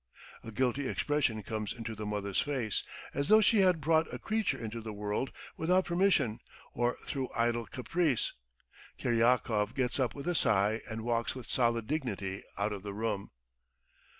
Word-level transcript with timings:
A 0.43 0.49
guilty 0.51 0.87
expression 0.87 1.43
comes 1.43 1.73
into 1.73 1.93
the 1.93 2.07
mother's 2.07 2.41
face, 2.41 2.81
as 3.13 3.27
though 3.27 3.39
she 3.39 3.59
had 3.59 3.79
brought 3.79 4.11
a 4.11 4.17
creature 4.17 4.57
into 4.57 4.81
the 4.81 4.91
world 4.93 5.29
without 5.57 5.85
permission 5.85 6.39
or 6.73 6.95
through 7.05 7.29
idle 7.35 7.67
caprice. 7.67 8.33
Kiryakov 8.97 9.75
gets 9.75 9.99
up 9.99 10.15
with 10.15 10.27
a 10.27 10.33
sigh 10.33 10.81
and 10.89 11.01
walks 11.03 11.35
with 11.35 11.51
solid 11.51 11.85
dignity 11.85 12.41
out 12.57 12.73
of 12.73 12.81
the 12.81 12.95
room. 12.95 13.29